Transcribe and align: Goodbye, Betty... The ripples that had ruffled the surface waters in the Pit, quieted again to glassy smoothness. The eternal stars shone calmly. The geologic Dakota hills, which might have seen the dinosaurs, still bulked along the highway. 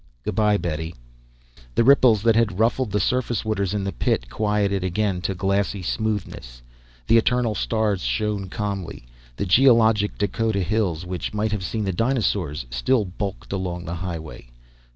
Goodbye, 0.23 0.57
Betty... 0.57 0.95
The 1.75 1.83
ripples 1.83 2.23
that 2.23 2.35
had 2.35 2.57
ruffled 2.59 2.89
the 2.89 2.99
surface 2.99 3.45
waters 3.45 3.75
in 3.75 3.83
the 3.83 3.91
Pit, 3.91 4.31
quieted 4.31 4.83
again 4.83 5.21
to 5.21 5.35
glassy 5.35 5.83
smoothness. 5.83 6.63
The 7.05 7.19
eternal 7.19 7.53
stars 7.53 8.01
shone 8.01 8.49
calmly. 8.49 9.05
The 9.35 9.45
geologic 9.45 10.17
Dakota 10.17 10.61
hills, 10.63 11.05
which 11.05 11.35
might 11.35 11.51
have 11.51 11.63
seen 11.63 11.83
the 11.83 11.93
dinosaurs, 11.93 12.65
still 12.71 13.05
bulked 13.05 13.53
along 13.53 13.85
the 13.85 13.97
highway. 14.01 14.49